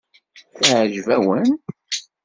Teɛjeb-awen? 0.61 1.47